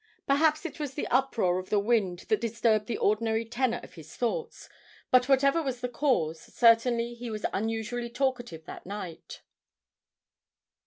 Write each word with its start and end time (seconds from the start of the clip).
Perhaps 0.25 0.65
it 0.65 0.79
was 0.79 0.95
the 0.95 1.05
uproar 1.09 1.59
of 1.59 1.69
the 1.69 1.77
wind 1.77 2.25
that 2.27 2.41
disturbed 2.41 2.87
the 2.87 2.97
ordinary 2.97 3.45
tenor 3.45 3.79
of 3.83 3.93
his 3.93 4.15
thoughts; 4.15 4.67
but, 5.11 5.29
whatever 5.29 5.61
was 5.61 5.81
the 5.81 5.87
cause, 5.87 6.39
certainly 6.41 7.13
he 7.13 7.29
was 7.29 7.45
unusually 7.53 8.09
talkative 8.09 8.65
that 8.65 8.83
night. 8.87 9.43